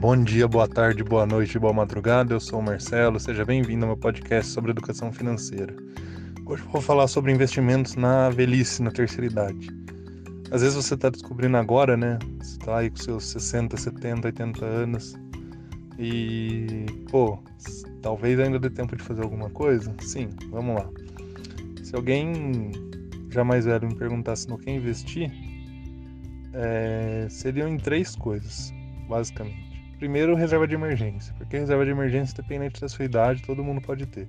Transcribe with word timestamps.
Bom 0.00 0.24
dia, 0.24 0.48
boa 0.48 0.66
tarde, 0.66 1.04
boa 1.04 1.24
noite, 1.24 1.56
boa 1.56 1.72
madrugada. 1.72 2.34
Eu 2.34 2.40
sou 2.40 2.58
o 2.58 2.62
Marcelo. 2.62 3.20
Seja 3.20 3.44
bem-vindo 3.44 3.84
ao 3.84 3.92
meu 3.92 3.96
podcast 3.96 4.50
sobre 4.50 4.72
educação 4.72 5.12
financeira. 5.12 5.72
Hoje 6.44 6.64
vou 6.64 6.82
falar 6.82 7.06
sobre 7.06 7.30
investimentos 7.30 7.94
na 7.94 8.28
velhice, 8.28 8.82
na 8.82 8.90
terceira 8.90 9.24
idade. 9.24 9.68
Às 10.50 10.62
vezes 10.62 10.74
você 10.74 10.94
está 10.94 11.08
descobrindo 11.08 11.56
agora, 11.56 11.96
né? 11.96 12.18
Você 12.40 12.58
está 12.58 12.78
aí 12.78 12.90
com 12.90 12.96
seus 12.96 13.24
60, 13.26 13.76
70, 13.76 14.26
80 14.26 14.64
anos 14.64 15.14
e, 15.96 16.84
pô, 17.08 17.38
talvez 18.02 18.40
ainda 18.40 18.58
dê 18.58 18.68
tempo 18.68 18.96
de 18.96 19.02
fazer 19.04 19.22
alguma 19.22 19.48
coisa. 19.48 19.94
Sim, 20.00 20.28
vamos 20.50 20.74
lá. 20.74 20.90
Se 21.84 21.94
alguém 21.94 22.72
já 23.30 23.44
mais 23.44 23.64
velho 23.64 23.86
me 23.86 23.94
perguntasse 23.94 24.48
no 24.48 24.58
que 24.58 24.72
investir, 24.72 25.30
é, 26.52 27.28
seriam 27.30 27.68
em 27.68 27.76
três 27.76 28.16
coisas, 28.16 28.74
basicamente. 29.12 29.70
Primeiro, 29.98 30.34
reserva 30.34 30.66
de 30.66 30.74
emergência, 30.74 31.34
porque 31.36 31.58
reserva 31.58 31.84
de 31.84 31.90
emergência, 31.90 32.32
independente 32.32 32.80
da 32.80 32.88
sua 32.88 33.04
idade, 33.04 33.42
todo 33.42 33.62
mundo 33.62 33.80
pode 33.80 34.06
ter. 34.06 34.26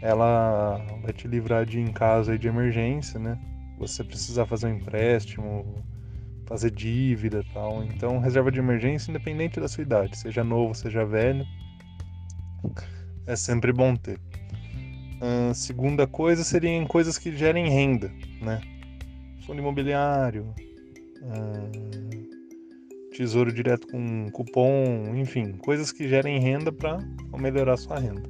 Ela 0.00 0.78
vai 1.02 1.12
te 1.12 1.28
livrar 1.28 1.64
de 1.66 1.78
em 1.78 1.92
casa 1.92 2.38
de 2.38 2.48
emergência, 2.48 3.20
né? 3.20 3.38
Você 3.78 4.02
precisar 4.02 4.46
fazer 4.46 4.66
um 4.66 4.76
empréstimo, 4.76 5.84
fazer 6.46 6.70
dívida 6.70 7.40
e 7.40 7.52
tal. 7.52 7.84
Então, 7.84 8.18
reserva 8.18 8.50
de 8.50 8.58
emergência, 8.58 9.10
independente 9.10 9.60
da 9.60 9.68
sua 9.68 9.82
idade, 9.82 10.16
seja 10.16 10.42
novo, 10.42 10.74
seja 10.74 11.04
velho, 11.04 11.44
é 13.26 13.36
sempre 13.36 13.72
bom 13.72 13.94
ter. 13.94 14.18
Uh, 15.20 15.54
segunda 15.54 16.06
coisa 16.06 16.42
seriam 16.42 16.86
coisas 16.86 17.18
que 17.18 17.34
gerem 17.36 17.68
renda, 17.68 18.10
né? 18.40 18.60
Fundo 19.46 19.60
imobiliário, 19.60 20.54
tesouro 23.14 23.52
direto 23.52 23.86
com 23.86 24.28
cupom, 24.30 25.14
enfim, 25.14 25.52
coisas 25.52 25.92
que 25.92 26.08
gerem 26.08 26.38
renda 26.40 26.72
para 26.72 26.98
melhorar 27.38 27.76
sua 27.76 27.98
renda. 27.98 28.22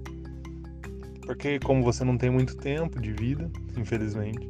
Porque 1.23 1.59
como 1.59 1.83
você 1.83 2.05
não 2.05 2.19
tem 2.19 2.31
muito 2.31 2.57
tempo 2.57 3.01
de 3.01 3.13
vida, 3.13 3.51
infelizmente, 3.77 4.49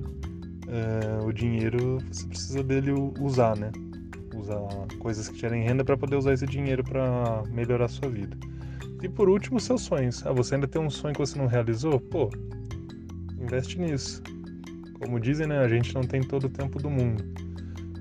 é, 0.68 1.24
o 1.24 1.32
dinheiro 1.32 1.98
você 2.10 2.26
precisa 2.26 2.62
dele 2.62 2.92
usar, 3.20 3.56
né? 3.56 3.70
Usar 4.34 4.58
coisas 4.98 5.28
que 5.28 5.38
gerem 5.38 5.62
renda 5.62 5.84
para 5.84 5.96
poder 5.96 6.16
usar 6.16 6.32
esse 6.32 6.46
dinheiro 6.46 6.82
para 6.82 7.44
melhorar 7.50 7.86
sua 7.86 8.08
vida. 8.08 8.36
E 9.02 9.08
por 9.08 9.28
último, 9.28 9.60
seus 9.60 9.82
sonhos. 9.82 10.26
Ah, 10.26 10.32
você 10.32 10.56
ainda 10.56 10.66
tem 10.66 10.82
um 10.82 10.90
sonho 10.90 11.14
que 11.14 11.20
você 11.20 11.38
não 11.38 11.46
realizou? 11.46 12.00
Pô, 12.00 12.28
investe 13.38 13.78
nisso. 13.78 14.20
Como 14.98 15.20
dizem, 15.20 15.46
né? 15.46 15.58
A 15.58 15.68
gente 15.68 15.94
não 15.94 16.02
tem 16.02 16.22
todo 16.22 16.44
o 16.44 16.48
tempo 16.48 16.80
do 16.82 16.90
mundo. 16.90 17.22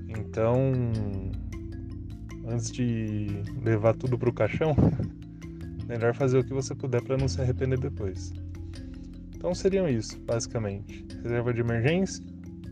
Então, 0.08 0.72
antes 2.46 2.70
de 2.70 3.42
levar 3.62 3.94
tudo 3.94 4.18
pro 4.18 4.32
caixão, 4.32 4.74
melhor 5.86 6.14
fazer 6.14 6.38
o 6.38 6.44
que 6.44 6.52
você 6.52 6.74
puder 6.74 7.02
para 7.02 7.16
não 7.16 7.28
se 7.28 7.40
arrepender 7.40 7.78
depois. 7.78 8.32
Então 9.34 9.54
seriam 9.54 9.88
isso, 9.88 10.18
basicamente: 10.20 11.06
reserva 11.22 11.52
de 11.52 11.60
emergência, 11.60 12.24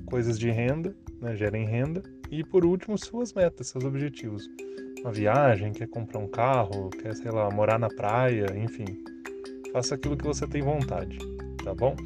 coisas 0.06 0.38
de 0.38 0.50
renda, 0.50 0.94
né, 1.20 1.36
gerem 1.36 1.66
renda, 1.66 2.02
e 2.30 2.42
por 2.42 2.64
último, 2.64 2.96
suas 2.96 3.32
metas, 3.32 3.68
seus 3.68 3.84
objetivos. 3.84 4.48
Uma 5.00 5.12
viagem, 5.12 5.72
quer 5.72 5.88
comprar 5.88 6.20
um 6.20 6.28
carro, 6.28 6.88
quer, 6.90 7.14
sei 7.14 7.30
lá, 7.30 7.50
morar 7.50 7.78
na 7.78 7.88
praia, 7.88 8.46
enfim. 8.56 8.84
Faça 9.72 9.96
aquilo 9.96 10.16
que 10.16 10.24
você 10.24 10.46
tem 10.46 10.62
vontade, 10.62 11.18
tá 11.64 11.74
bom? 11.74 11.96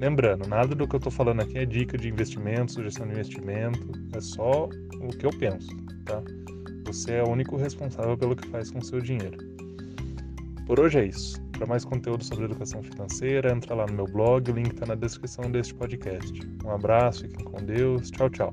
Lembrando, 0.00 0.48
nada 0.48 0.74
do 0.74 0.88
que 0.88 0.94
eu 0.94 0.98
estou 0.98 1.12
falando 1.12 1.40
aqui 1.40 1.58
é 1.58 1.64
dica 1.64 1.96
de 1.96 2.08
investimento, 2.08 2.72
sugestão 2.72 3.06
de 3.06 3.12
investimento, 3.12 3.92
é 4.14 4.20
só 4.20 4.68
o 5.00 5.08
que 5.08 5.26
eu 5.26 5.30
penso, 5.30 5.68
tá? 6.04 6.22
Você 6.92 7.12
é 7.12 7.22
o 7.22 7.28
único 7.28 7.56
responsável 7.56 8.18
pelo 8.18 8.34
que 8.34 8.48
faz 8.48 8.68
com 8.68 8.80
seu 8.80 9.00
dinheiro. 9.00 9.38
Por 10.66 10.80
hoje 10.80 10.98
é 10.98 11.04
isso. 11.06 11.40
Para 11.52 11.64
mais 11.64 11.84
conteúdo 11.84 12.24
sobre 12.24 12.46
educação 12.46 12.82
financeira, 12.82 13.52
entra 13.52 13.76
lá 13.76 13.86
no 13.86 13.92
meu 13.92 14.06
blog, 14.06 14.50
o 14.50 14.54
link 14.54 14.72
está 14.72 14.86
na 14.86 14.96
descrição 14.96 15.48
deste 15.52 15.72
podcast. 15.72 16.40
Um 16.64 16.70
abraço, 16.70 17.22
fiquem 17.22 17.44
com 17.44 17.58
Deus. 17.64 18.10
Tchau, 18.10 18.28
tchau. 18.30 18.50